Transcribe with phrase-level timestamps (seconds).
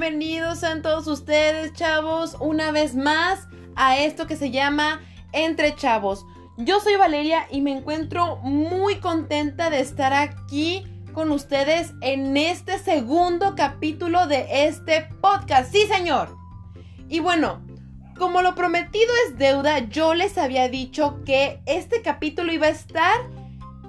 [0.00, 5.02] bienvenidos a todos ustedes, chavos, una vez más a esto que se llama
[5.34, 6.24] Entre Chavos.
[6.56, 12.78] Yo soy Valeria y me encuentro muy contenta de estar aquí con ustedes en este
[12.78, 15.70] segundo capítulo de este podcast.
[15.70, 16.34] Sí, señor.
[17.10, 17.60] Y bueno,
[18.18, 23.18] como lo prometido es deuda, yo les había dicho que este capítulo iba a estar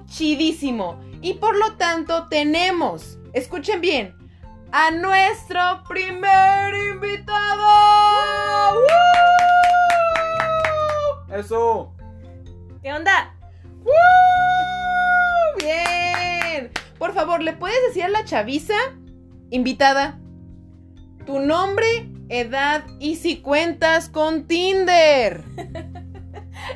[0.07, 0.99] chidísimo.
[1.21, 4.20] Y por lo tanto tenemos, escuchen bien,
[4.71, 7.67] a nuestro primer invitado.
[11.33, 11.93] Eso.
[12.81, 13.35] ¿Qué onda?
[15.59, 16.71] Bien.
[16.97, 18.75] Por favor, ¿le puedes decir a la chaviza
[19.49, 20.19] invitada
[21.25, 25.43] tu nombre, edad y si cuentas con Tinder?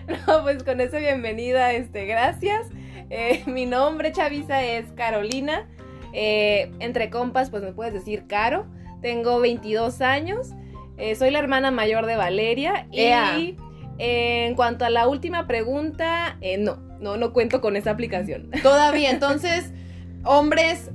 [0.08, 2.68] No, pues con eso bienvenida, este, gracias.
[3.10, 5.68] Eh, mi nombre, Chavisa, es Carolina.
[6.18, 8.66] Eh, entre compas, pues me puedes decir Caro.
[9.02, 10.52] Tengo 22 años.
[10.98, 12.88] Eh, soy la hermana mayor de Valeria.
[12.94, 13.38] Ea.
[13.38, 13.58] Y
[14.00, 18.50] eh, en cuanto a la última pregunta, no, no, no cuento con esa aplicación.
[18.64, 19.72] Todavía, entonces,
[20.24, 20.90] hombres,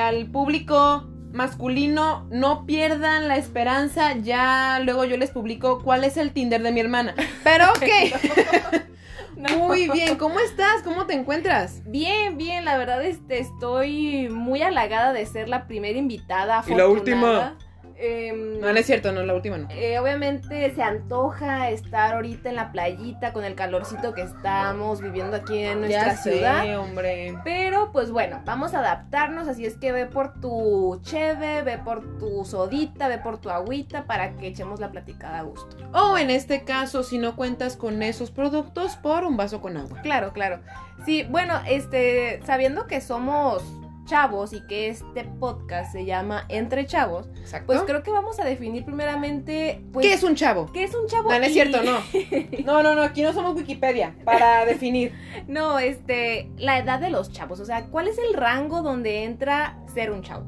[0.00, 4.16] al público masculino, no pierdan la esperanza.
[4.16, 7.14] Ya luego yo les publico cuál es el Tinder de mi hermana.
[7.44, 8.82] Pero ok.
[9.36, 9.58] No.
[9.58, 10.82] Muy bien, ¿cómo estás?
[10.82, 11.82] ¿Cómo te encuentras?
[11.84, 16.64] Bien, bien, la verdad este, estoy muy halagada de ser la primera invitada.
[16.66, 17.56] ¿Y la última?
[17.98, 19.68] Em, No, no es cierto, no, la última no.
[19.70, 25.36] Eh, obviamente se antoja estar ahorita en la playita con el calorcito que estamos viviendo
[25.36, 26.78] aquí en nuestra Ya sé, ciudad.
[26.78, 27.38] hombre.
[27.44, 32.18] Pero pues bueno, vamos a adaptarnos, así es que ve por tu cheve, ve por
[32.18, 35.76] tu sodita, ve por tu agüita para que echemos la platicada a gusto.
[35.94, 40.00] O en este caso, si no cuentas con esos productos, por un vaso con agua.
[40.02, 40.60] Claro, claro.
[41.04, 43.62] Sí, bueno, este, sabiendo que somos
[44.06, 47.66] chavos y que este podcast se llama Entre Chavos, Exacto.
[47.66, 50.72] pues creo que vamos a definir primeramente pues, ¿Qué es un chavo?
[50.72, 51.30] ¿qué es un chavo.
[51.30, 51.98] No, no es cierto, no.
[52.64, 55.12] No, no, no, aquí no somos Wikipedia para definir.
[55.46, 59.78] No, este, la edad de los chavos, o sea, ¿cuál es el rango donde entra
[59.92, 60.46] ser un chavo?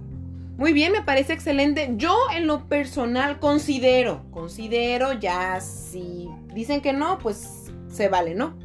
[0.57, 1.91] Muy bien, me parece excelente.
[1.97, 8.57] Yo en lo personal considero, considero ya si dicen que no, pues se vale, ¿no?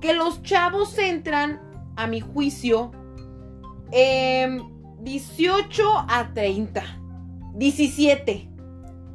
[0.00, 1.60] Que los chavos entran,
[1.96, 2.92] a mi juicio,
[3.94, 4.60] em,
[5.00, 6.82] 18 a 30.
[7.54, 8.48] 17.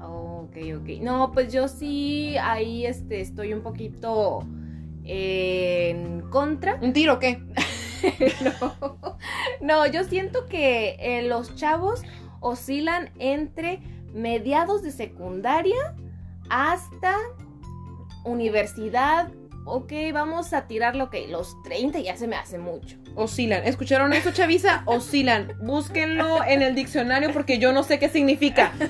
[0.01, 1.01] Ok, ok.
[1.01, 4.47] No, pues yo sí, ahí este, estoy un poquito
[5.03, 6.79] en contra.
[6.81, 7.43] ¿Un tiro o qué?
[8.43, 9.17] no.
[9.61, 12.03] No, yo siento que eh, los chavos
[12.39, 13.81] oscilan entre
[14.13, 15.95] mediados de secundaria
[16.49, 17.15] hasta
[18.23, 19.31] universidad.
[19.71, 22.97] Ok, vamos a tirarlo, que los 30 ya se me hace mucho.
[23.13, 23.63] Oscilan.
[23.65, 24.81] ¿Escucharon eso, Chavisa?
[24.87, 25.53] Oscilan.
[25.61, 28.73] Búsquenlo en el diccionario porque yo no sé qué significa.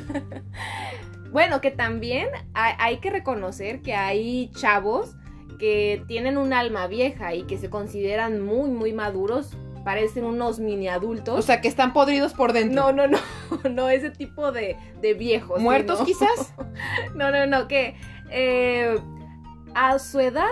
[1.31, 5.15] Bueno, que también hay, hay que reconocer que hay chavos
[5.59, 9.51] que tienen un alma vieja y que se consideran muy, muy maduros.
[9.85, 11.37] Parecen unos mini adultos.
[11.37, 12.91] O sea, que están podridos por dentro.
[12.91, 13.19] no, no,
[13.61, 15.61] no, no ese tipo de, de viejos.
[15.61, 16.55] ¿Muertos quizás?
[17.13, 17.95] No, no, no, que
[18.31, 18.97] eh,
[19.75, 20.47] a su edad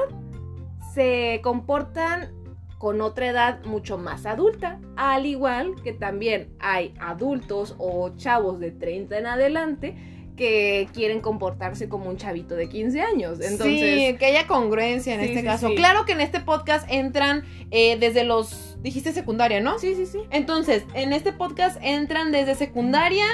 [0.94, 2.32] se comportan
[2.78, 8.72] con otra edad mucho más adulta, al igual que también hay adultos o chavos de
[8.72, 9.96] 30 en adelante
[10.36, 13.40] que quieren comportarse como un chavito de 15 años.
[13.42, 15.68] Entonces, sí, que haya congruencia en Sí, este sí, caso.
[15.70, 15.76] sí.
[15.76, 19.80] Claro que en este podcast entran eh, desde los, dijiste secundaria, ¿no?
[19.80, 20.20] sí, sí, sí.
[20.30, 23.26] Entonces, en este podcast entran desde secundaria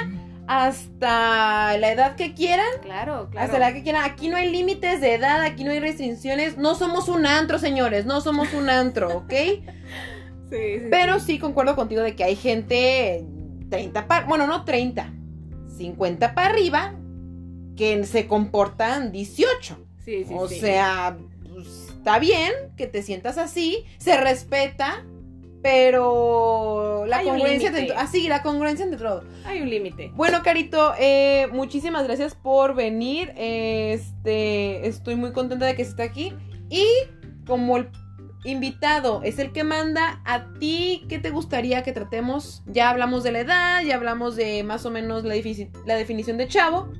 [0.46, 2.66] hasta la edad que quieran.
[2.82, 3.46] Claro, claro.
[3.46, 4.04] Hasta la edad que quieran.
[4.04, 6.56] Aquí no hay límites de edad, aquí no hay restricciones.
[6.58, 8.06] No somos un antro, señores.
[8.06, 9.32] No somos un antro, ¿ok?
[10.50, 11.26] Sí, sí, Pero sí.
[11.26, 13.24] sí concuerdo contigo de que hay gente
[13.70, 15.10] 30 para, bueno, no 30,
[15.78, 16.94] 50 para arriba
[17.76, 19.86] que se comportan 18.
[20.04, 20.60] Sí, sí, o sí.
[20.60, 21.16] sea,
[21.50, 25.04] pues, está bien que te sientas así, se respeta,
[25.64, 29.24] pero la Hay congruencia dentro, así, la congruencia entre todo.
[29.46, 30.12] hay un límite.
[30.14, 33.32] Bueno, Carito, eh, muchísimas gracias por venir.
[33.34, 36.34] Este, estoy muy contenta de que esté aquí.
[36.68, 36.86] Y
[37.46, 37.88] como el
[38.44, 42.62] invitado es el que manda, a ti, ¿qué te gustaría que tratemos?
[42.66, 45.32] Ya hablamos de la edad, ya hablamos de más o menos la
[45.94, 46.92] definición de chavo.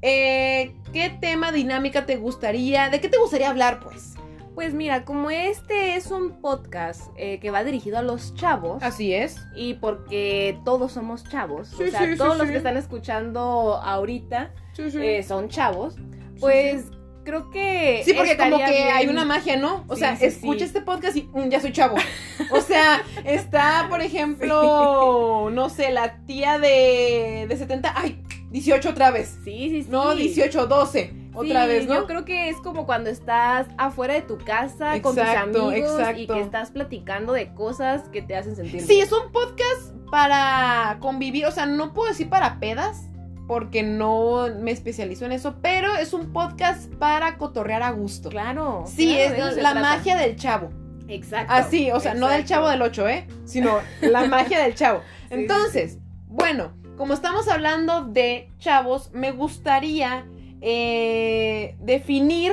[0.00, 2.88] Eh, ¿Qué tema, dinámica te gustaría?
[2.88, 4.14] ¿De qué te gustaría hablar, pues?
[4.58, 9.14] Pues mira, como este es un podcast eh, que va dirigido a los chavos, Así
[9.14, 9.36] es.
[9.54, 13.76] y porque todos somos chavos, Sí, o sea, sí, sí, todos los que están escuchando
[13.76, 15.94] ahorita eh, son chavos,
[16.40, 16.86] pues
[17.22, 18.02] creo que.
[18.04, 19.84] Sí, porque como que hay una magia, ¿no?
[19.86, 20.64] O Sí, sea, sí, escucha sí.
[20.64, 21.94] este podcast y mm, ya soy chavo.
[22.50, 29.12] O sea, está, por ejemplo, no sé, la tía de, de 70, ay, 18 otra
[29.12, 29.38] vez.
[29.44, 29.88] Sí, sí, sí.
[29.88, 31.94] No, 18, 12, otra Sí, vez, ¿no?
[31.94, 35.74] Yo creo que es como cuando estás afuera de tu casa con tus Exacto, amigos
[35.74, 36.34] y exacto.
[36.34, 39.06] que estás platicando de cosas que te hacen sentir Sí, bien.
[39.06, 43.04] es un podcast para convivir, o sea, no puedo decir para pedas,
[43.46, 48.28] porque no me especializo en eso, pero es un podcast para cotorrear a gusto.
[48.28, 48.84] Claro.
[48.86, 49.80] Sí, claro, es la trata.
[49.80, 50.70] magia del chavo.
[51.08, 51.52] Exacto.
[51.54, 52.54] Así, o sea, no del exacto.
[52.62, 53.26] chavo del 8, ¿eh?
[53.46, 55.00] Sino la magia del chavo.
[55.28, 60.24] Sí, Entonces, bueno, como estamos hablando de chavos, me gustaría
[60.60, 62.52] eh, definir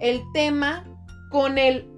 [0.00, 0.84] el tema
[1.30, 1.90] con el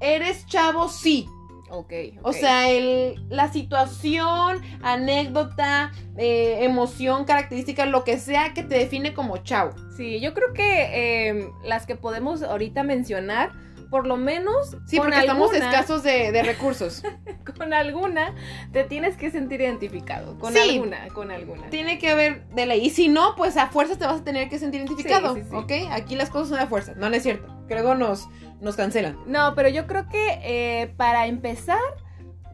[0.00, 0.88] ¿eres chavo?
[0.88, 1.26] Sí.
[1.70, 1.92] Ok.
[2.22, 9.12] O sea, el, la situación, anécdota, eh, emoción, característica, lo que sea que te define
[9.12, 9.72] como chavo.
[9.96, 13.52] Sí, yo creo que eh, las que podemos ahorita mencionar,
[13.94, 17.04] por lo menos Sí, con porque estamos escasos de, de recursos.
[17.56, 18.34] con alguna
[18.72, 20.36] te tienes que sentir identificado.
[20.40, 20.58] Con Sí.
[20.58, 21.70] alguna, con alguna.
[21.70, 22.84] Tiene que haber de ley.
[22.84, 25.36] Y si no, pues a fuerzas te vas a tener que sentir identificado.
[25.36, 25.54] Sí, sí, sí.
[25.54, 25.72] ¿Ok?
[25.92, 26.94] Aquí las cosas son a fuerza.
[26.96, 27.46] No, no es cierto.
[27.68, 28.28] Creo nos,
[28.60, 29.16] nos cancelan.
[29.26, 31.78] No, pero yo creo que eh, para empezar,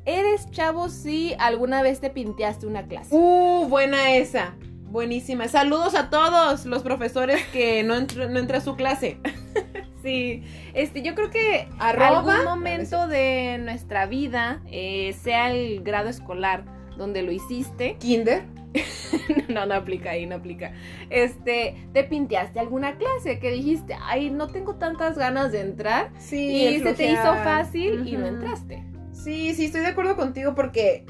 [0.04, 3.14] eres chavo si alguna vez te pinteaste una clase.
[3.16, 4.56] Uh, buena esa.
[4.90, 5.48] Buenísima.
[5.48, 9.18] Saludos a todos los profesores que no entró no a su clase.
[10.02, 10.42] Sí,
[10.74, 12.18] este, yo creo que Arroba.
[12.34, 16.64] algún momento de nuestra vida, eh, sea el grado escolar
[16.96, 18.44] donde lo hiciste, Kinder.
[19.48, 20.72] no, no aplica ahí, no aplica.
[21.08, 26.66] Este, te pinteaste alguna clase que dijiste, ay, no tengo tantas ganas de entrar Sí.
[26.66, 28.84] y se te hizo fácil y no entraste.
[29.12, 31.04] Sí, sí, estoy de acuerdo contigo porque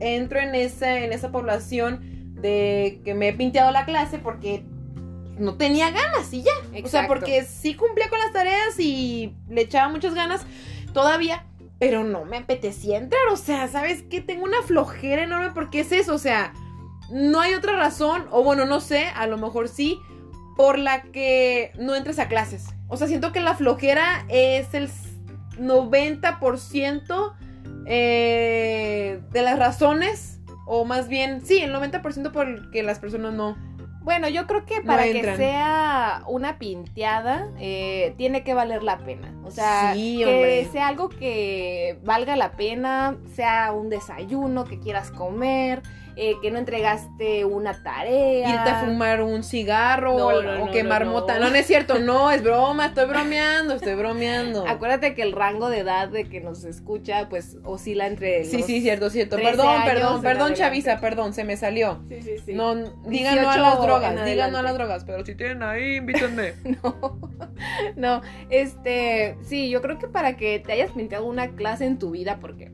[0.00, 2.00] entro en esa, en esa población
[2.40, 4.64] de que me he pinteado la clase porque
[5.38, 6.52] no tenía ganas y ya.
[6.84, 10.46] O sea, porque sí cumplía con las tareas y le echaba muchas ganas
[10.92, 11.46] todavía,
[11.78, 13.22] pero no me apetecía entrar.
[13.32, 14.20] O sea, ¿sabes qué?
[14.20, 16.14] Tengo una flojera enorme porque es eso.
[16.14, 16.52] O sea,
[17.10, 19.98] no hay otra razón, o bueno, no sé, a lo mejor sí,
[20.56, 22.66] por la que no entres a clases.
[22.88, 24.90] O sea, siento que la flojera es el
[25.58, 27.34] 90%
[27.86, 33.34] eh, de las razones, o más bien, sí, el 90% por el que las personas
[33.34, 33.56] no.
[34.06, 39.34] Bueno, yo creo que para que sea una pinteada, eh, tiene que valer la pena.
[39.44, 45.10] O sea, Sí, que sea algo que valga la pena, sea un desayuno que quieras
[45.10, 45.82] comer,
[46.16, 48.48] eh, que no entregaste una tarea.
[48.48, 51.34] Irte a fumar un cigarro No, o, no, o no, quemar no, mota.
[51.38, 51.44] no.
[51.46, 54.66] No, no es cierto, no, es broma, estoy bromeando, estoy bromeando.
[54.66, 58.44] Acuérdate que el rango de edad de que nos escucha, pues oscila entre.
[58.44, 59.36] Sí, los- sí, cierto, cierto.
[59.36, 60.54] 13 Perdón, perdón, perdón.
[60.54, 62.02] Chaviza, perdón, se me salió.
[62.08, 62.54] Sí, sí, sí.
[62.54, 65.62] No, digan no a 18 las drogas, digan no a las drogas, pero si tienen
[65.62, 66.54] ahí, invítenme.
[66.82, 67.18] No,
[67.96, 72.10] no, este, sí, yo creo que para que te hayas pinteado una clase en tu
[72.10, 72.70] vida, porque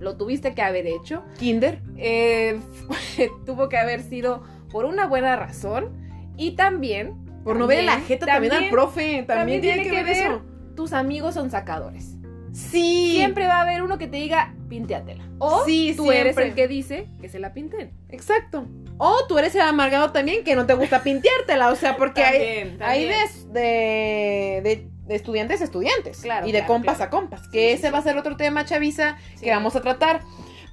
[0.00, 1.80] lo tuviste que haber hecho, Kinder.
[1.96, 2.60] eh,
[3.46, 5.90] tuvo que haber sido por una buena razón
[6.36, 7.14] y también
[7.44, 10.42] Por no ver la jeta también, al profe, también, tiene, que, ver, eso.
[10.76, 12.14] tus amigos son sacadores.
[12.52, 13.12] Sí.
[13.16, 15.24] Siempre va a haber uno que te diga, pinteatela.
[15.38, 17.92] O Sí, tú eres el que dice que se la pinten.
[18.08, 18.66] Exacto.
[18.96, 22.38] O tú eres el amargado también que no te gusta pinteártela, o sea, porque hay,
[22.38, 23.52] También, hay también.
[23.52, 26.20] de, de- de estudiantes a estudiantes.
[26.20, 27.08] Claro, y de claro, compas claro.
[27.08, 27.48] a compas.
[27.48, 27.92] Que sí, ese sí.
[27.92, 29.44] va a ser otro tema, Chavisa, Sí.
[29.46, 30.20] que vamos a tratar.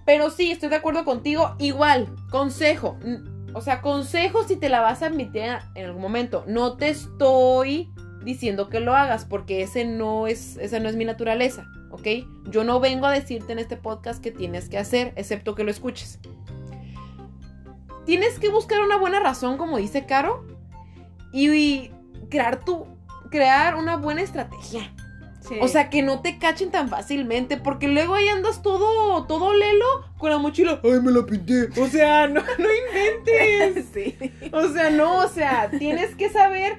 [0.05, 1.55] Pero sí, estoy de acuerdo contigo.
[1.57, 2.97] Igual, consejo.
[3.53, 6.43] O sea, consejo si te la vas a admitir en algún momento.
[6.47, 7.89] No te estoy
[8.23, 12.07] diciendo que lo hagas porque ese no es, esa no es mi naturaleza, ¿ok?
[12.49, 15.71] Yo no vengo a decirte en este podcast que tienes que hacer, excepto que lo
[15.71, 16.19] escuches.
[18.05, 20.45] Tienes que buscar una buena razón, como dice Caro,
[21.31, 21.91] y, y
[22.29, 22.85] crear tu,
[23.29, 24.91] crear una buena estrategia.
[25.39, 25.55] Sí.
[25.61, 29.85] O sea, que no te cachen tan fácilmente, porque luego ahí andas todo, todo lelo
[30.17, 30.79] con la mochila.
[30.83, 31.69] Ay, me la pinté.
[31.79, 33.85] O sea, no, no inventes.
[33.93, 34.17] sí.
[34.51, 36.77] O sea, no, o sea, tienes que saber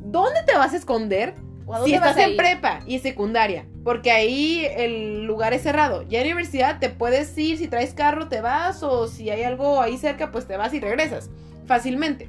[0.00, 1.34] dónde te vas a esconder
[1.66, 3.66] ¿O a si vas estás en prepa y secundaria.
[3.84, 6.02] Porque ahí el lugar es cerrado.
[6.02, 9.80] Ya en universidad te puedes ir, si traes carro te vas, o si hay algo
[9.80, 11.30] ahí cerca, pues te vas y regresas.
[11.66, 12.28] Fácilmente.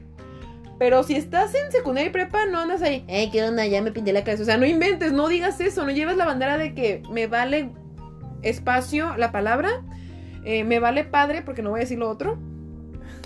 [0.78, 3.06] Pero si estás en secundaria y prepa, no andas ahí.
[3.08, 3.66] Eh, ¿qué onda?
[3.66, 4.42] Ya me pinté la clase.
[4.44, 5.86] O sea, no inventes, no digas eso.
[5.86, 7.72] No lleves la bandera de que me vale
[8.42, 9.70] espacio la palabra.
[10.48, 12.38] eh, me vale padre, porque no voy a decir lo otro.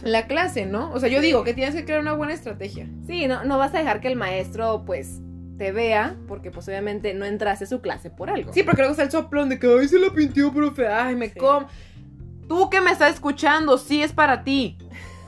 [0.03, 0.89] La clase, ¿no?
[0.93, 2.87] O sea, yo digo que tienes que crear una buena estrategia.
[3.07, 5.19] Sí, no, no vas a dejar que el maestro, pues,
[5.57, 8.53] te vea, porque pues obviamente no entraste a su clase por algo.
[8.53, 10.87] Sí, porque luego está el soplón de que ay se la pintió, profe.
[10.87, 11.37] Ay, me Sí.
[11.37, 11.65] com.
[12.47, 14.77] Tú que me estás escuchando, sí es para ti.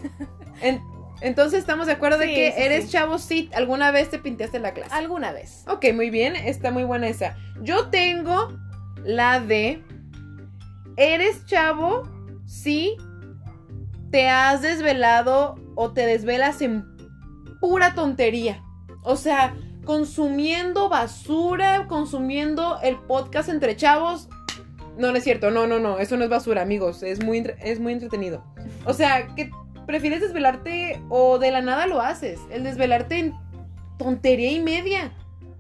[0.62, 0.82] En-
[1.22, 2.92] Entonces estamos de acuerdo de que sí, eres sí.
[2.92, 4.94] chavo si alguna vez te pintaste la clase.
[4.94, 5.64] Alguna vez.
[5.68, 7.38] Ok, muy bien, está muy buena esa.
[7.62, 8.58] Yo tengo
[9.04, 9.84] la de
[10.98, 12.04] eres chavo
[12.46, 12.98] si
[14.10, 16.86] te has desvelado o te desvelas en
[17.60, 18.64] pura tontería.
[19.04, 24.28] O sea, consumiendo basura, consumiendo el podcast entre chavos.
[24.98, 27.80] No, no es cierto, no, no, no, eso no es basura, amigos, es muy, es
[27.80, 28.44] muy entretenido.
[28.86, 29.50] O sea, que
[29.86, 32.40] prefieres desvelarte o de la nada lo haces.
[32.52, 33.34] El desvelarte en
[33.98, 35.12] tontería y media.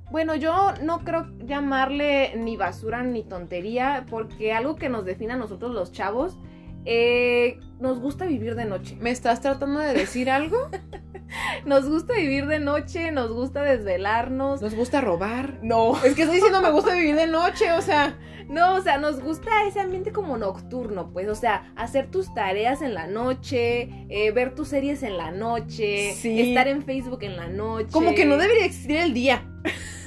[0.09, 5.37] Bueno, yo no creo llamarle ni basura ni tontería, porque algo que nos define a
[5.37, 6.37] nosotros los chavos,
[6.85, 8.97] eh, nos gusta vivir de noche.
[8.99, 10.69] ¿Me estás tratando de decir algo?
[11.65, 14.61] Nos gusta vivir de noche, nos gusta desvelarnos.
[14.61, 15.59] ¿Nos gusta robar?
[15.61, 15.95] No.
[16.03, 18.19] Es que estoy diciendo me gusta vivir de noche, o sea.
[18.49, 22.81] No, o sea, nos gusta ese ambiente como nocturno, pues, o sea, hacer tus tareas
[22.81, 26.49] en la noche, eh, ver tus series en la noche, Sí.
[26.49, 27.87] estar en Facebook en la noche.
[27.93, 29.45] Como que no debería existir el día.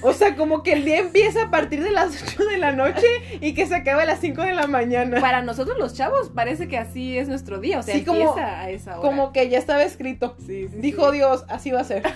[0.05, 3.07] O sea, como que el día empieza a partir de las 8 de la noche
[3.41, 5.21] y que se acaba a las 5 de la mañana.
[5.21, 8.61] Para nosotros los chavos parece que así es nuestro día, o sea, Sí, como- empieza
[8.61, 9.01] a esa hora.
[9.09, 10.37] Como que ya estaba escrito.
[10.39, 11.11] Sí, sí, Dijo.
[11.11, 12.03] Dios, así va a ser.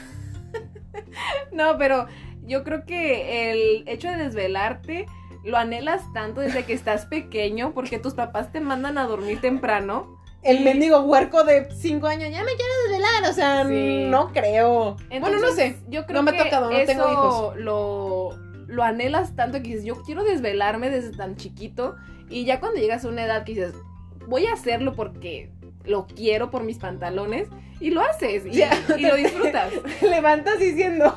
[1.53, 2.07] No, pero
[2.47, 5.07] yo creo que el hecho de desvelarte
[5.45, 10.18] lo anhelas tanto desde que estás pequeño porque tus papás te mandan a dormir temprano.
[10.43, 14.07] El mendigo huerco de 5 años, ya me quiero desvelar, o sea, Sí.
[14.09, 14.97] no creo.
[15.21, 15.77] bueno, no sé.
[15.89, 17.57] Yo creo No me ha que tocado, no eso tengo hijos.
[17.57, 21.97] Lo, lo anhelas tanto que dices, yo quiero desvelarme desde tan chiquito.
[22.31, 23.75] Y ya cuando llegas a una edad que dices,
[24.29, 25.51] voy a hacerlo porque
[25.89, 27.49] lo quiero por mis pantalones.
[27.81, 28.61] Y lo haces y,
[29.01, 29.73] lo disfrutas.
[30.01, 31.17] Te levantas diciendo,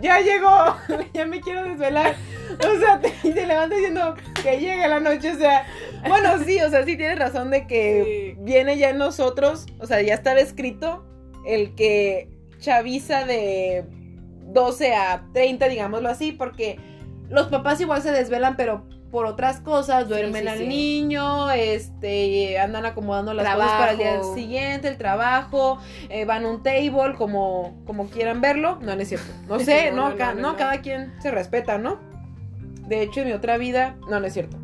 [0.00, 0.76] ya llegó,
[1.14, 2.16] ya me quiero desvelar.
[2.58, 3.12] O sea, te,
[3.46, 5.66] levantas diciendo que llegue la noche, o sea,
[6.08, 8.40] bueno, sí, o sea, sí tienes razón de que Sí.
[8.42, 11.04] viene ya en nosotros, o sea, ya estaba escrito
[11.46, 12.28] el que
[12.58, 13.84] chaviza de
[14.52, 16.78] 12 a 30, digámoslo así, porque
[17.28, 20.66] los papás igual se desvelan, pero por otras cosas, duermen sí, al sí.
[20.66, 24.34] niño, este, andan acomodando las cosas para el día Trabajo.
[24.34, 25.78] siguiente, el trabajo,
[26.10, 28.78] eh, van a un table, como, como quieran verlo.
[28.82, 29.32] No, no es cierto.
[29.48, 30.56] No sé, No, no, no, ca- no, no, no.
[30.58, 31.98] cada quien se respeta, ¿no?
[32.86, 34.56] De hecho, en mi otra vida, no, no es cierto.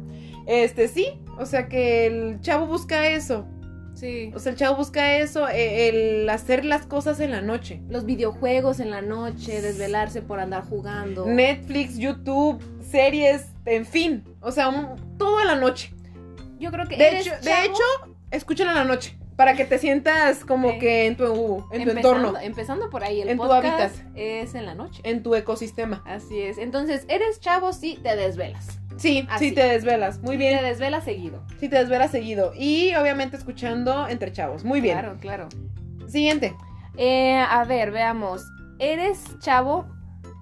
[0.47, 1.09] Este, sí,
[1.39, 3.47] o sea que el chavo busca eso.
[3.95, 4.33] Sí.
[4.35, 7.81] O sea, el chavo busca eso, eh, el hacer las cosas en la noche.
[7.89, 11.27] Los videojuegos en la noche, desvelarse por andar jugando.
[11.27, 12.61] Netflix, YouTube,
[12.91, 14.25] series, en fin.
[14.41, 15.93] O sea, un- todo en la noche.
[16.59, 19.17] Yo creo que De eres hecho, de chavo, hecho, escúchalo en la noche.
[19.37, 20.79] Para que te sientas como Sí.
[20.79, 23.91] que en tu, en tu entorno, empezando por ahí, el En tu hábitat.
[24.15, 25.01] es en la noche.
[25.05, 26.03] en tu ecosistema.
[26.07, 26.59] Así es.
[26.59, 28.79] Entonces, eres chavo si te desvelas.
[28.97, 29.49] Sí, Así.
[29.49, 30.21] sí te desvelas.
[30.23, 30.59] Muy bien.
[30.59, 31.43] Te desvelas seguido.
[31.59, 32.53] Sí te desvelas seguido.
[32.57, 34.65] Y obviamente escuchando entre chavos.
[34.65, 34.99] Muy bien.
[35.01, 35.49] Claro, claro.
[36.07, 36.55] Siguiente.
[36.97, 38.45] Eh, a ver, veamos.
[38.79, 39.87] Eres chavo,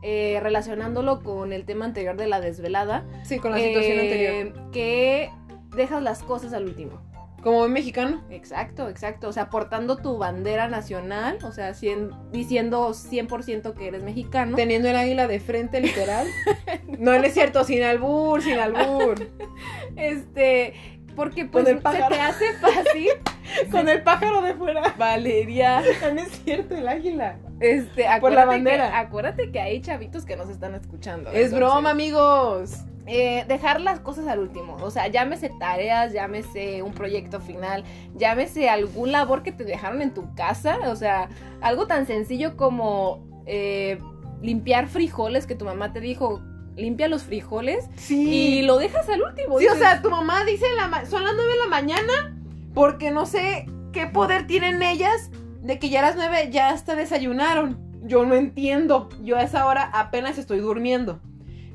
[0.02, 3.06] eh, relacionándolo con el tema anterior de la desvelada.
[3.24, 4.70] Sí, con la situación eh, anterior.
[4.70, 5.30] Que
[5.74, 7.00] dejas las cosas al último.
[7.42, 8.22] Como buen mexicano.
[8.30, 9.28] Exacto, exacto.
[9.28, 14.56] O sea, portando tu bandera nacional, o sea, cien- diciendo 100% que eres mexicano.
[14.56, 16.26] Teniendo el águila de frente, literal.
[16.98, 17.64] no, no es cierto.
[17.64, 19.28] Sin albur, sin albur.
[19.96, 20.74] Este,
[21.14, 21.88] porque pues se te
[22.20, 23.08] hace fácil.
[23.70, 24.94] con el pájaro de fuera.
[24.96, 25.82] Valeria.
[26.14, 27.38] No es cierto, el águila.
[27.62, 28.90] Este, Por la bandera.
[28.90, 31.30] Que, acuérdate que hay chavitos que nos están escuchando.
[31.30, 32.78] Es entonces, broma, amigos.
[33.06, 34.76] eh, dejar las cosas al último.
[34.82, 40.12] O sea, llámese tareas, llámese un proyecto final, llámese algún labor que te dejaron en
[40.14, 40.78] tu casa.
[40.86, 41.28] O sea,
[41.60, 43.98] algo tan sencillo como eh,
[44.40, 46.40] limpiar frijoles que tu mamá te dijo,
[46.76, 48.58] limpia los frijoles Sí.
[48.58, 49.58] y lo dejas al último.
[49.58, 52.38] Sí, o sea, tu mamá dice la son las 9 de la mañana
[52.74, 55.30] porque no sé qué poder tienen ellas
[55.62, 57.78] de que ya a las 9 ya hasta desayunaron.
[58.04, 59.08] Yo no entiendo.
[59.22, 61.20] Yo a esa hora apenas estoy durmiendo.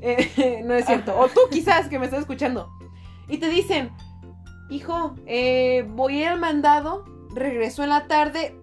[0.00, 1.12] Eh, no es cierto.
[1.12, 1.20] Ajá.
[1.20, 2.70] O tú quizás que me estás escuchando.
[3.28, 3.90] Y te dicen,
[4.70, 7.04] hijo, eh, voy a ir al mandado,
[7.34, 8.54] regreso en la tarde.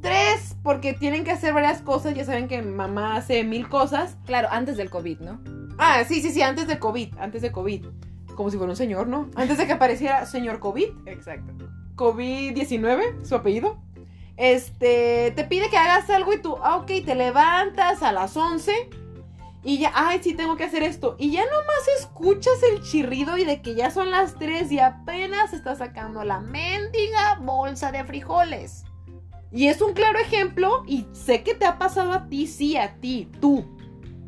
[0.00, 2.14] Tres, porque tienen que hacer varias cosas.
[2.14, 4.16] Ya saben que mamá hace mil cosas.
[4.26, 5.40] Claro, antes del COVID, ¿no?
[5.78, 7.86] Ah, sí, sí, sí, antes de COVID, antes de COVID.
[8.34, 9.30] Como si fuera un señor, ¿no?
[9.36, 11.52] Antes de que apareciera señor COVID, Exacto.
[11.94, 13.81] COVID-19, su apellido.
[14.36, 18.72] Este, te pide que hagas algo y tú, ah, ok, te levantas a las 11
[19.64, 21.14] y ya, ay, sí, tengo que hacer esto.
[21.18, 25.52] Y ya nomás escuchas el chirrido y de que ya son las 3 y apenas
[25.52, 28.84] está sacando la mendiga bolsa de frijoles.
[29.52, 32.94] Y es un claro ejemplo y sé que te ha pasado a ti, sí, a
[33.00, 33.64] ti, tú.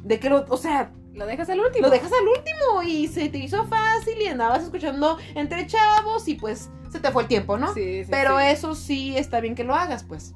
[0.04, 1.87] De que lo, o sea, Lo dejas al último.
[1.87, 6.34] lo dejas al último y se te hizo fácil y andabas escuchando entre chavos y
[6.34, 7.74] pues se te fue el tiempo, ¿no?
[7.74, 8.44] Sí, sí, Pero sí.
[8.46, 10.34] eso sí está bien que lo hagas, pues.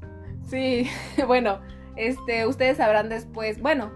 [0.51, 0.89] Sí,
[1.27, 1.61] bueno,
[1.97, 3.61] este, ustedes sabrán después.
[3.61, 3.93] Bueno,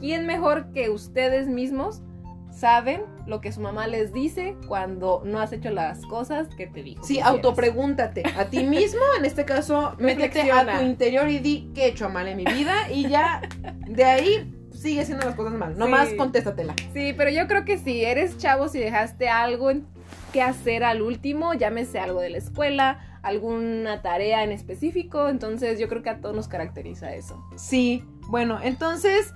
[0.00, 2.02] ¿quién mejor que ustedes mismos
[2.50, 6.82] saben lo que su mamá les dice cuando no has hecho las cosas que te
[6.82, 7.02] dijo?
[7.04, 11.84] Sí, autopregúntate a ti mismo, en este caso, métete a tu interior y di qué
[11.84, 13.40] he hecho mal en mi vida y ya
[13.88, 15.78] de ahí sigue haciendo las cosas mal.
[15.78, 16.16] Nomás Sí.
[16.16, 16.74] contéstatela.
[16.92, 19.86] Sí, pero yo creo que si eres chavo, si dejaste algo en-
[20.32, 25.88] que hacer al último, llámese algo de la escuela, alguna tarea en específico, entonces yo
[25.88, 27.42] creo que a todos nos caracteriza eso.
[27.56, 29.32] Sí, bueno, entonces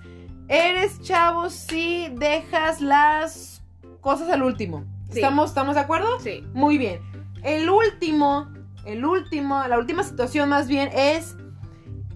[0.48, 3.62] eres chavo si dejas las
[4.00, 4.84] cosas al último.
[5.10, 5.20] Sí.
[5.20, 6.20] ¿Estamos, ¿Estamos de acuerdo?
[6.20, 6.44] Sí.
[6.52, 7.00] Muy bien.
[7.42, 8.48] El último,
[8.84, 11.37] el último, la última situación más bien es,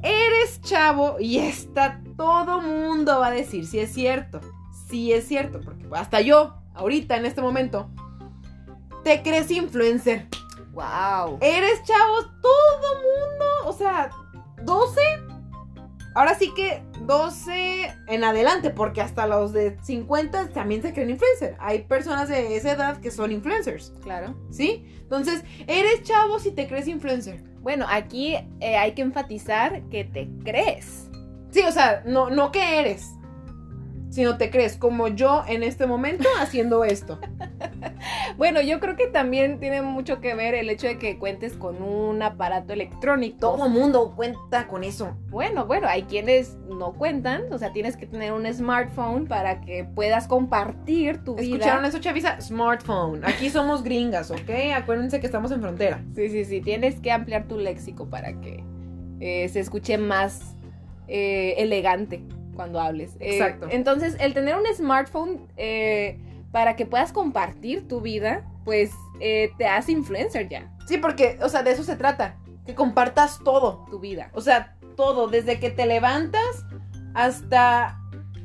[0.03, 4.41] eres chavo y está todo mundo va a decir si es cierto,
[4.89, 7.91] si es cierto, porque hasta yo, ahorita, en este momento,
[9.05, 10.27] te crees influencer.
[10.73, 11.39] Wow.
[11.41, 14.11] Eres chavo, todo mundo, o sea,
[14.63, 15.01] 12,
[16.15, 21.57] ahora sí que 12 en adelante, porque hasta los de 50 también se creen influencer.
[21.61, 23.93] Hay personas de esa edad que son influencers.
[24.03, 24.35] Claro.
[24.51, 24.87] ¿Sí?
[25.01, 27.43] Entonces, eres chavo si te crees influencer.
[27.61, 31.09] Bueno, aquí eh, hay que enfatizar que te crees.
[31.51, 33.11] Sí, o sea, no, no que eres,
[34.11, 37.21] sino te crees, como yo en este momento haciendo esto.
[38.37, 41.83] Bueno, yo creo que también tiene mucho que ver el hecho de que cuentes con
[41.83, 43.39] un aparato electrónico.
[43.39, 45.17] Todo mundo cuenta con eso.
[45.29, 49.85] Bueno, bueno, hay quienes no cuentan, o sea, tienes que tener un smartphone para que
[49.85, 51.57] puedas compartir tu vida.
[51.57, 52.41] ¿Escucharon eso, Chavisa?
[52.41, 53.25] Smartphone.
[53.25, 54.51] Aquí somos gringas, ¿ok?
[54.75, 56.03] Acuérdense que estamos en frontera.
[56.15, 58.65] Sí, sí, sí, tienes que ampliar tu léxico para que
[59.21, 60.57] eh, se escuche más
[61.09, 62.23] eh, elegante
[62.55, 63.17] cuando hables.
[63.21, 63.69] Eh, Exacto.
[63.71, 66.19] entonces, el tener un smartphone eh,
[66.53, 71.49] para que puedas compartir tu vida, pues eh, te hace influencer ya, Sí, porque, o
[71.49, 72.37] sea, de eso se trata.
[72.67, 73.87] Que compartas todo.
[73.91, 74.31] tu vida.
[74.35, 75.29] O sea, todo.
[75.29, 76.65] Desde que te levantas
[77.15, 77.99] hasta,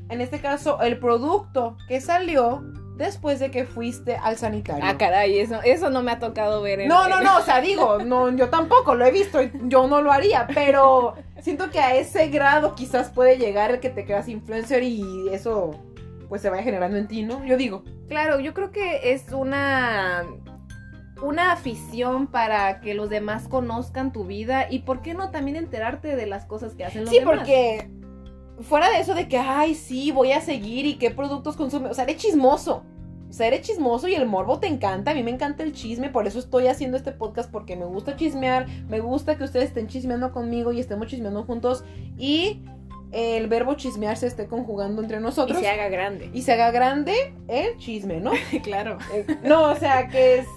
[0.10, 2.64] en este caso, el producto que salió
[2.96, 4.84] después de que fuiste al sanitario.
[4.86, 7.62] Ah, caray, eso, eso no me ha tocado ver en No, no, no, o sea,
[7.62, 11.96] digo, no, yo tampoco lo he visto, yo no lo haría, pero siento que a
[11.96, 15.76] ese grado quizás puede llegar el que te creas influencer y eso
[16.30, 17.44] pues se vaya generando en ti, ¿no?
[17.46, 17.84] Yo digo.
[18.08, 20.24] Claro, yo creo que es una
[21.22, 26.16] una afición para que los demás conozcan tu vida y por qué no también enterarte
[26.16, 27.38] de las cosas que hacen los Sí, demás.
[27.40, 27.90] porque
[28.62, 31.94] fuera de eso de que, ay, sí, voy a seguir y qué productos consume, o
[31.94, 32.84] sea, eres chismoso.
[33.30, 35.12] O sea, eres chismoso y el morbo te encanta.
[35.12, 38.16] A mí me encanta el chisme, por eso estoy haciendo este podcast porque me gusta
[38.16, 41.84] chismear, me gusta que ustedes estén chismeando conmigo y estemos chismeando juntos
[42.18, 42.62] y
[43.12, 46.30] el verbo chismear se esté conjugando entre y nosotros se haga grande.
[46.34, 47.14] y se haga grande
[47.48, 48.32] el chisme, ¿no?
[48.64, 48.98] claro.
[49.14, 50.48] Eh, no, o sea, que es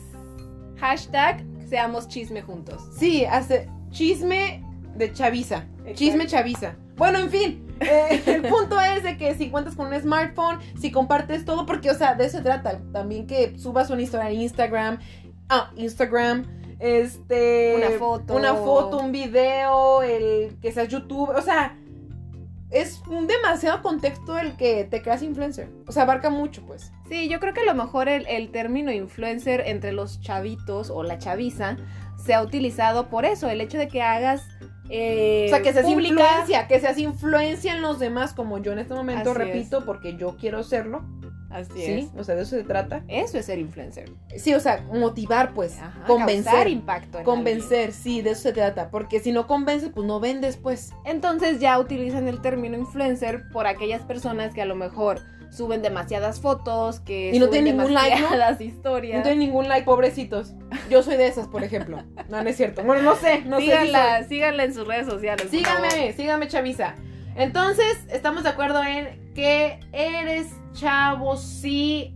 [0.79, 2.83] Hashtag seamos chisme juntos.
[2.97, 4.65] Sí, hace chisme
[4.97, 5.67] de chaviza.
[5.79, 5.95] Exacto.
[5.95, 6.77] Chisme chaviza.
[6.97, 7.67] Bueno, en fin.
[7.81, 11.91] eh, el punto es de que si cuentas con un smartphone, si compartes todo, porque,
[11.91, 12.81] o sea, de eso se trata.
[12.93, 14.99] También que subas una historia en Instagram.
[15.49, 16.47] Ah, Instagram.
[16.79, 17.75] Este.
[17.77, 18.35] Una foto.
[18.35, 21.31] Una foto, un video, el que seas YouTube.
[21.31, 21.77] O sea,
[22.71, 25.69] es un demasiado contexto el que te creas influencer.
[25.87, 26.93] O sea, abarca mucho, pues.
[27.09, 31.03] Sí, yo creo que a lo mejor el, el término influencer entre los chavitos o
[31.03, 31.77] la chaviza
[32.17, 34.47] se ha utilizado por eso, el hecho de que hagas
[34.93, 38.73] eh, O sea, que seas pública- influencia, que seas influencia en los demás, como yo
[38.73, 41.03] en este momento Así repito, porque yo quiero serlo.
[41.51, 42.21] Así Sí, es.
[42.21, 43.03] o sea, de eso se trata.
[43.09, 44.11] Eso es ser influencer.
[44.37, 46.69] Sí, o sea, motivar, pues, Ajá, convencer.
[46.69, 47.19] impacto.
[47.19, 48.91] en Convencer, sí, de eso se trata.
[48.91, 50.93] Porque si no convences, pues no vendes, pues.
[51.05, 56.41] Entonces ya utilizan el término influencer por aquellas personas que a lo mejor suben demasiadas
[56.41, 58.23] fotos, que Y no tienen ningún like, ¿no?
[58.31, 59.17] demasiadas historias.
[59.19, 60.55] No tienen ningún like, pobrecitos.
[60.89, 62.05] Yo soy de esas, por ejemplo.
[62.29, 62.85] No, no es cierto.
[62.85, 63.65] Bueno, no sé, no sé.
[63.65, 65.49] si síganla, síganla en sus redes sociales.
[65.51, 66.95] Síganme, síganme, Chavisa.
[67.35, 72.15] Entonces, estamos de acuerdo en que eres chavo si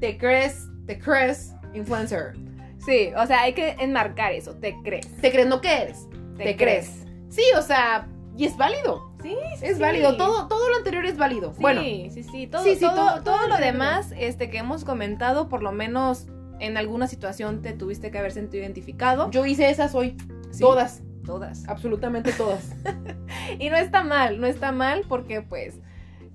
[0.00, 2.34] te crees, te crees influencer.
[2.78, 5.06] Sí, o sea, hay que enmarcar eso, te crees.
[5.20, 6.06] Te crees, no que eres.
[6.36, 7.04] Te, Te crees.
[7.30, 9.12] Sí, o sea, y es válido.
[9.22, 9.82] Sí, sí, Es sí.
[9.82, 10.16] válido.
[10.16, 11.54] Todo, todo lo anterior es válido.
[11.54, 12.46] Sí, Bueno, sí, sí.
[12.46, 15.62] Todo, Sí, sí, todo, todo- todo todo lo lo demás este, que hemos comentado, por
[15.62, 16.26] lo menos
[16.60, 19.30] en alguna situación te tuviste que haber sentido identificado.
[19.30, 20.16] yo hice esas hoy.
[20.58, 21.02] Todas.
[21.24, 21.66] Todas.
[21.68, 22.72] Absolutamente todas.
[23.58, 25.78] Y no está mal, no está mal porque pues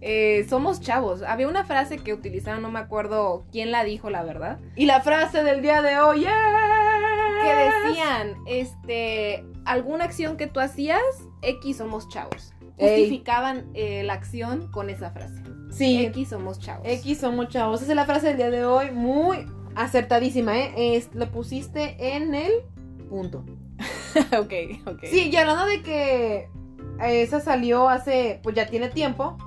[0.02, 1.22] eh, somos chavos.
[1.24, 5.02] Había una frase que utilizaron, no me acuerdo quién la dijo, la verdad, Y la
[5.02, 6.32] frase del día de hoy es...
[7.44, 11.02] que decían, este, alguna acción que tú hacías,
[11.42, 12.54] X somos chavos.
[12.78, 15.44] Justificaban eh, la acción con esa frase.
[15.72, 16.88] Sí, X somos chavos.
[16.88, 17.82] X somos chavos.
[17.82, 18.92] Esa es la frase del día de hoy.
[18.92, 20.96] Muy acertadísima, ¿eh?
[20.96, 22.52] Es- lo pusiste en el
[23.10, 23.44] punto.
[24.38, 24.54] ok,
[24.88, 25.04] ok.
[25.06, 26.50] Sí, y hablando de que
[27.04, 29.38] esa salió hace, pues ya tiene tiempo,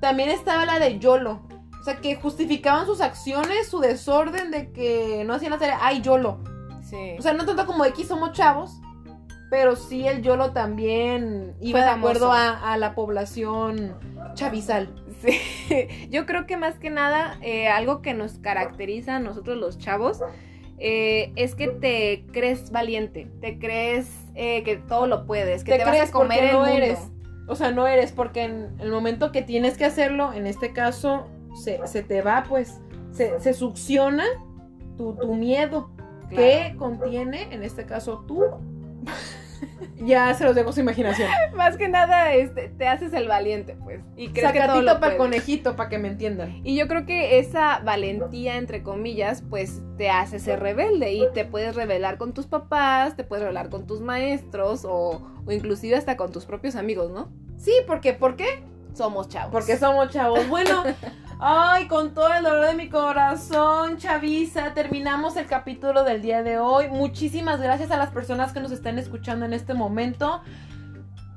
[0.00, 1.42] también estaba la de YOLO.
[1.80, 5.78] O sea, que justificaban sus acciones, su desorden de que no hacían la tarea.
[5.80, 6.38] Ay, YOLO.
[6.82, 7.16] Sí.
[7.18, 8.80] O sea, no tanto como X somos chavos,
[9.50, 13.96] pero sí el YOLO también iba de acuerdo a, a la población
[14.34, 14.94] chavizal.
[15.20, 15.38] Sí,
[16.10, 20.20] yo creo que más que nada eh, algo que nos caracteriza a nosotros los chavos
[20.78, 25.78] eh, es que te crees valiente, te crees eh, que todo lo puedes, que te,
[25.78, 26.74] vas crees a comer el no mundo.
[26.74, 26.98] eres.
[27.48, 31.26] O sea, no eres, porque en el momento que tienes que hacerlo, en este caso,
[31.54, 32.80] se, se te va, pues,
[33.10, 34.24] se, se succiona
[34.96, 35.90] tu, tu miedo.
[36.28, 36.42] Claro.
[36.42, 38.44] que contiene, en este caso, tú.
[40.04, 41.28] Ya se los dejo su imaginación.
[41.56, 45.00] Más que nada este, te haces el valiente, pues, y crees que todo Sacatito lo
[45.00, 45.16] para puedes.
[45.16, 46.60] conejito, para que me entiendan.
[46.64, 51.44] Y yo creo que esa valentía, entre comillas, pues te hace ser rebelde y te
[51.44, 56.16] puedes rebelar con tus papás, te puedes rebelar con tus maestros o, o inclusive hasta
[56.16, 57.28] con tus propios amigos, ¿no?
[57.56, 58.62] Sí, porque, ¿por qué?
[58.94, 59.52] Somos chavos.
[59.52, 60.48] Porque somos chavos.
[60.48, 60.82] Bueno,
[61.40, 66.58] ay, con todo el dolor de mi corazón, Chavisa, terminamos el capítulo del día de
[66.58, 66.88] hoy.
[66.88, 70.42] Muchísimas gracias a las personas que nos están escuchando en este momento.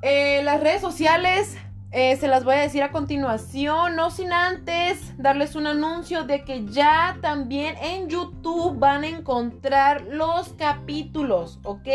[0.02, 1.56] Eh, las redes sociales
[1.92, 6.42] eh, se las voy a decir a continuación, no sin antes darles un anuncio de
[6.42, 11.88] que ya también en YouTube van a encontrar los capítulos, ¿ok?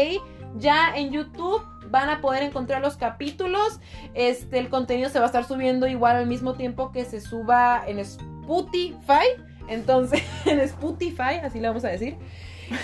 [0.56, 3.80] Ya en YouTube van a poder encontrar los capítulos.
[4.14, 7.84] Este, el contenido se va a estar subiendo igual al mismo tiempo que se suba
[7.88, 9.28] en Spotify.
[9.68, 12.16] Entonces, en Spotify, así le vamos a decir.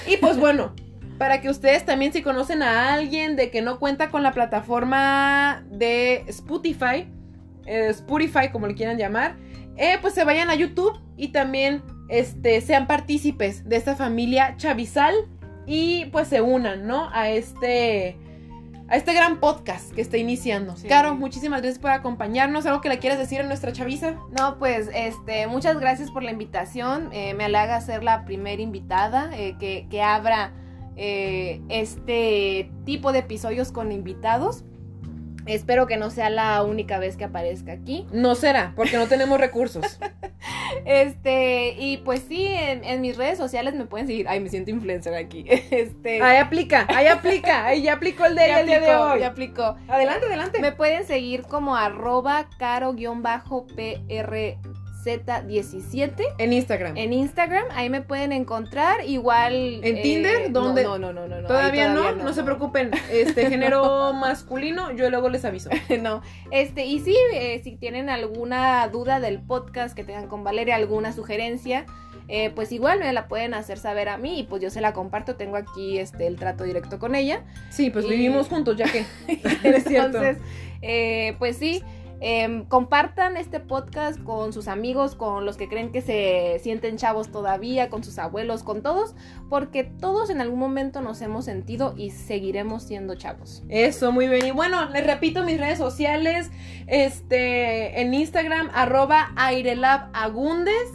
[0.08, 0.74] Y pues bueno,
[1.18, 5.64] para que ustedes también si conocen a alguien de que no cuenta con la plataforma
[5.70, 7.08] de Spotify,
[7.66, 9.36] eh, Spotify como le quieran llamar,
[9.78, 15.14] eh, pues se vayan a YouTube y también este, sean partícipes de esta familia chavizal
[15.66, 17.10] y pues se unan, ¿no?
[17.12, 18.18] A este
[18.94, 20.78] a este gran podcast que está iniciando.
[20.78, 20.88] Sí.
[20.88, 22.68] Caro, muchísimas gracias por acompañarnos.
[22.68, 24.18] ¿Algo que le quieras decir a nuestra chaviza?
[24.38, 27.10] No, pues, este, muchas gracias por la invitación.
[27.12, 30.54] Eh, me halaga ser la primera invitada eh, que, que abra
[30.96, 34.64] eh, este tipo de episodios con invitados.
[35.46, 38.06] Espero que no sea la única vez que aparezca aquí.
[38.12, 40.00] No será, porque no tenemos recursos.
[40.86, 44.28] Este, y pues sí, en, en mis redes sociales me pueden seguir.
[44.28, 45.46] Ay, me siento influencer aquí.
[45.72, 47.66] Este, Ahí aplica, ahí aplica.
[47.66, 49.20] Ahí ya aplicó el de ya el día de aplicó, hoy.
[49.20, 49.76] ya aplicó.
[49.88, 50.60] Adelante, adelante.
[50.60, 52.48] Me pueden seguir como arroba
[55.04, 56.98] caro-prz17 En Instagram.
[56.98, 57.66] en Instagram.
[57.72, 59.06] Ahí me pueden encontrar.
[59.06, 59.82] Igual.
[59.84, 60.52] ¿En eh, Tinder?
[60.52, 60.84] no, ¿Dónde?
[60.84, 61.42] No, no, no, no.
[61.42, 62.12] no, ¿Todavía, no?
[62.14, 62.92] no, se preocupen.
[63.12, 65.70] Este género masculino, yo luego les aviso.
[66.02, 66.22] no.
[66.52, 71.14] Este, y sí, eh, si tienen alguna duda del podcast que tengan con Valeria, alguna
[71.14, 71.86] sugerencia,
[72.30, 74.94] eh, pues igual me la pueden hacer saber a mí y pues yo se la
[74.94, 75.36] comparto.
[75.36, 77.42] Tengo aquí este el trato directo con ella.
[77.70, 79.06] Sí, pues Y- vivimos juntos, ya que.
[79.64, 80.18] Es cierto.
[80.20, 80.38] Entonces,
[80.82, 81.84] eh, pues sí.
[82.24, 87.32] Em, compartan este podcast con sus amigos, con los que creen que se sienten chavos
[87.32, 89.14] todavía, con sus abuelos, con todos,
[89.50, 93.64] porque todos en algún momento nos hemos sentido y seguiremos siendo chavos.
[93.68, 94.46] Eso, muy bien.
[94.46, 96.50] Y bueno, les repito mis redes sociales.
[96.88, 100.90] Este, en Instagram, arroba airelabagundes.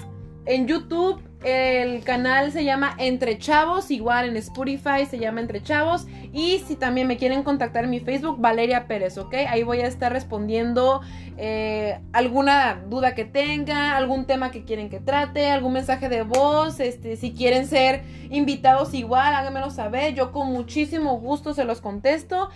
[0.47, 3.91] En YouTube, el canal se llama Entre Chavos.
[3.91, 6.07] Igual en Spotify se llama Entre Chavos.
[6.33, 9.35] Y si también me quieren contactar en mi Facebook, Valeria Pérez, ¿ok?
[9.49, 11.01] Ahí voy a estar respondiendo
[11.37, 16.81] eh, alguna duda que tenga, algún tema que quieren que trate, algún mensaje de voz.
[16.81, 20.15] Este, si quieren ser invitados igual, háganmelo saber.
[20.15, 22.51] Yo con muchísimo gusto se los contesto.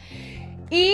[0.71, 0.93] Y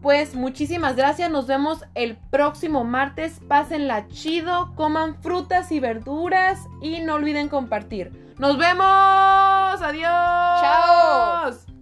[0.00, 1.30] pues muchísimas gracias.
[1.30, 3.40] Nos vemos el próximo martes.
[3.48, 8.34] Pásenla chido, coman frutas y verduras y no olviden compartir.
[8.38, 8.86] Nos vemos.
[9.82, 10.60] Adiós.
[10.60, 11.79] Chao.